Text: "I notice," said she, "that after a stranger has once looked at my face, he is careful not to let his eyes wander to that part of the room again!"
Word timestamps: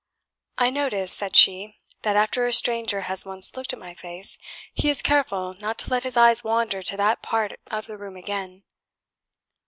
"I 0.57 0.71
notice," 0.71 1.13
said 1.13 1.35
she, 1.35 1.77
"that 2.01 2.15
after 2.15 2.47
a 2.47 2.53
stranger 2.53 3.01
has 3.01 3.23
once 3.23 3.55
looked 3.55 3.71
at 3.71 3.77
my 3.77 3.93
face, 3.93 4.39
he 4.73 4.89
is 4.89 5.03
careful 5.03 5.53
not 5.53 5.77
to 5.77 5.91
let 5.91 6.05
his 6.05 6.17
eyes 6.17 6.43
wander 6.43 6.81
to 6.81 6.97
that 6.97 7.21
part 7.21 7.59
of 7.69 7.85
the 7.85 7.99
room 7.99 8.17
again!" 8.17 8.63